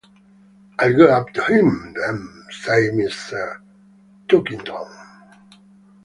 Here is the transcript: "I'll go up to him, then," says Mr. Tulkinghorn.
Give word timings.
"I'll 0.79 0.97
go 0.97 1.09
up 1.13 1.29
to 1.33 1.43
him, 1.43 1.93
then," 1.95 2.45
says 2.49 2.91
Mr. 2.91 3.61
Tulkinghorn. 4.27 4.91